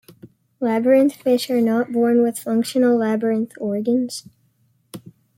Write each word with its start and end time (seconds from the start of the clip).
Labyrinth 0.59 1.13
fish 1.13 1.47
are 1.51 1.61
not 1.61 1.91
born 1.91 2.23
with 2.23 2.39
functional 2.39 2.97
labyrinth 2.97 3.51
organs. 3.61 4.27